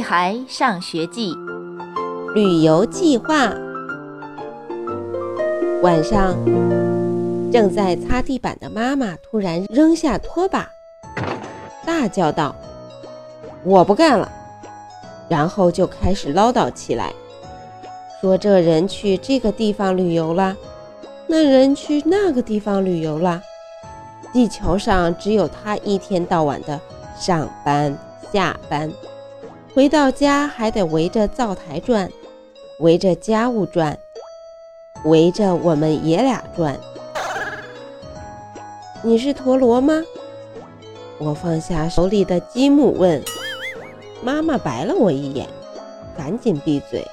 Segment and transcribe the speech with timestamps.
[0.00, 1.34] 孩上学记》
[2.32, 3.52] 旅游计划。
[5.82, 6.36] 晚上，
[7.50, 10.68] 正在擦地板的妈妈突然扔下拖把，
[11.86, 12.54] 大叫道
[13.64, 14.30] ：“我不干了！”
[15.28, 17.12] 然后就开始唠叨起来，
[18.20, 20.56] 说这人去这个地方旅游了，
[21.26, 23.40] 那人去那个地方旅游了。
[24.32, 26.78] 地球上只有他一天到晚的
[27.16, 27.96] 上班
[28.32, 28.92] 下班，
[29.72, 32.10] 回到家还得围着灶台转，
[32.80, 33.96] 围着家务转，
[35.04, 36.76] 围着我们爷俩转。
[39.00, 40.02] 你是陀螺吗？
[41.18, 43.22] 我放下手里的积木问。
[44.22, 45.46] 妈妈白了我一眼，
[46.16, 47.06] 赶紧闭嘴。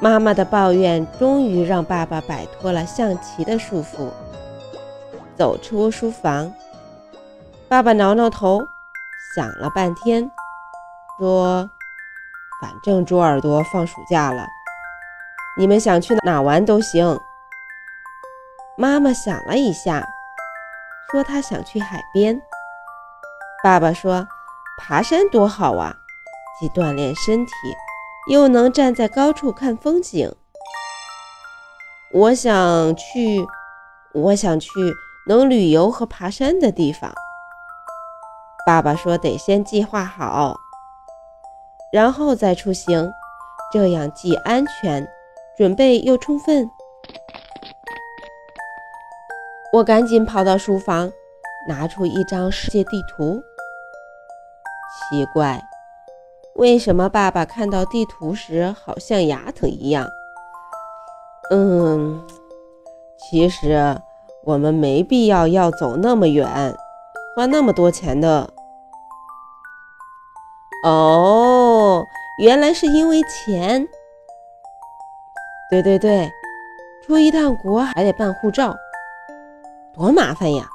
[0.00, 4.10] 妈妈的抱怨终于让爸爸摆脱了象棋的束缚，
[5.34, 6.52] 走出书房。
[7.68, 8.60] 爸爸挠挠头，
[9.34, 10.30] 想了半天，
[11.18, 11.68] 说
[12.62, 14.46] ：“反正猪耳朵放暑假了，
[15.58, 17.18] 你们想去哪玩都行。”
[18.78, 20.06] 妈妈想了一下，
[21.10, 22.40] 说：“她想去海边。”
[23.62, 24.26] 爸爸说。
[24.80, 25.92] 爬山多好啊，
[26.60, 27.52] 既锻炼身体，
[28.30, 30.32] 又能站在高处看风景。
[32.12, 33.44] 我想去，
[34.14, 34.70] 我想去
[35.26, 37.12] 能旅游和爬山的地方。
[38.64, 40.60] 爸爸说得先计划好，
[41.92, 43.10] 然后再出行，
[43.72, 45.06] 这样既安全，
[45.56, 46.70] 准备又充分。
[49.72, 51.10] 我赶紧跑到书房，
[51.68, 53.42] 拿出一张世界地图。
[55.10, 55.62] 奇怪，
[56.54, 60.08] 为什么爸爸看到地图时好像牙疼一样？
[61.50, 62.22] 嗯，
[63.16, 63.98] 其实
[64.44, 66.46] 我们没必要要走那么远，
[67.34, 68.50] 花那么多钱的。
[70.84, 73.86] 哦哦，原来是因为钱。
[75.70, 76.28] 对对对，
[77.06, 78.74] 出一趟国还得办护照，
[79.94, 80.66] 多麻烦呀！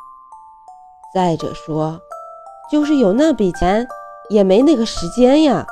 [1.14, 2.00] 再者说，
[2.72, 3.86] 就是有那笔钱。
[4.30, 5.66] 也没那个时间呀。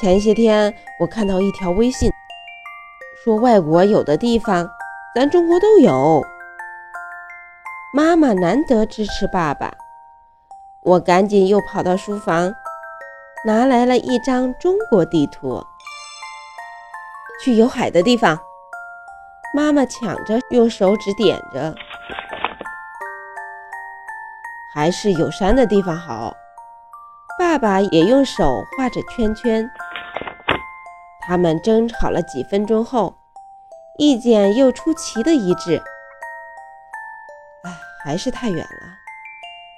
[0.00, 2.10] 前些天我看到一条微信，
[3.22, 4.68] 说外国有的地方，
[5.14, 6.24] 咱中国都有。
[7.94, 9.74] 妈妈难得支持爸爸，
[10.84, 12.52] 我赶紧又跑到书房，
[13.44, 15.64] 拿来了一张中国地图。
[17.42, 18.38] 去有海的地方，
[19.54, 21.72] 妈妈抢着用手指点着，
[24.74, 26.34] 还是有山的地方好。
[27.38, 29.70] 爸爸也用手画着圈圈。
[31.20, 33.14] 他们争吵了几分钟后，
[33.98, 35.80] 意见又出奇的一致。
[37.62, 37.70] 唉，
[38.02, 38.96] 还是太远了，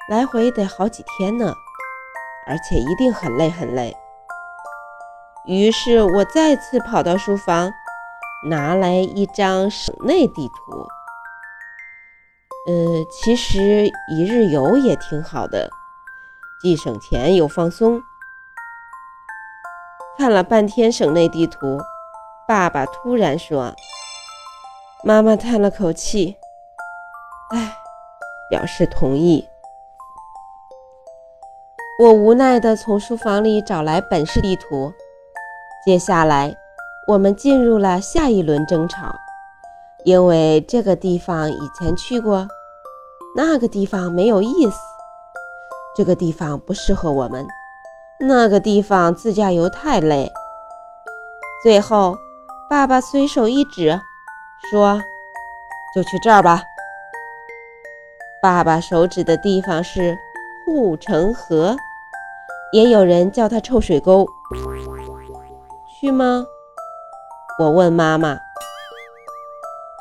[0.08, 1.52] 来回得好几天呢，
[2.50, 3.96] 而且一定很累很累。
[5.46, 7.70] 于是我再次跑到书房，
[8.50, 10.86] 拿来一张省内地图。
[12.66, 15.70] 呃，其实一日游也挺好的。
[16.60, 18.02] 既省钱又放松。
[20.18, 21.78] 看了半天省内地图，
[22.46, 23.74] 爸爸突然说
[25.02, 26.36] ：“妈妈叹了口气，
[27.54, 27.76] 唉，
[28.50, 29.48] 表示同意。”
[32.00, 34.90] 我无奈地从书房里找来本市地图。
[35.84, 36.56] 接下来，
[37.06, 39.14] 我们进入了下一轮争吵，
[40.06, 42.48] 因为这个地方以前去过，
[43.36, 44.78] 那个地方没有意思。
[45.94, 47.46] 这个地方不适合我们，
[48.18, 50.26] 那个地方自驾游太累。
[51.62, 52.16] 最后，
[52.70, 54.00] 爸爸随手一指，
[54.70, 54.98] 说
[55.94, 56.62] ：“就去这儿吧。”
[58.42, 60.16] 爸爸手指的地方是
[60.64, 61.76] 护城河，
[62.72, 64.26] 也有人叫它臭水沟。
[66.00, 66.46] 去吗？
[67.58, 68.38] 我问妈妈。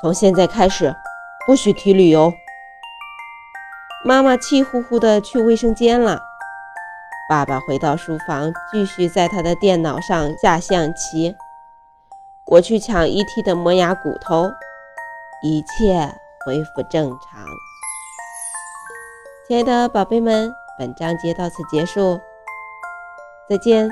[0.01, 0.95] 从现在开始，
[1.45, 2.31] 不许提旅游。
[4.05, 6.21] 妈妈气呼呼地去卫生间了。
[7.27, 11.35] 爸爸回到书房，继续在他的电脑上下象棋。
[12.45, 14.49] 我去抢 ET 的磨牙骨头，
[15.43, 16.15] 一切
[16.45, 17.43] 恢复正常。
[19.47, 22.19] 亲爱的宝贝们，本章节到此结束，
[23.49, 23.89] 再见。